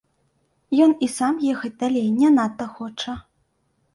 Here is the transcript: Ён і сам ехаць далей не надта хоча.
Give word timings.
Ён 0.85 0.91
і 1.07 1.09
сам 1.17 1.37
ехаць 1.51 1.71
далей 1.83 2.09
не 2.21 2.29
надта 2.37 2.65
хоча. 2.79 3.13